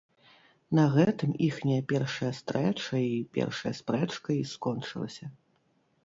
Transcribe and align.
На 0.77 0.83
гэтым 0.93 1.33
іхняя 1.47 1.81
першая 1.91 2.29
стрэча 2.37 2.81
й 2.85 3.11
першая 3.39 3.73
спрэчка 3.81 4.17
й 4.21 4.41
скончылася. 4.53 5.25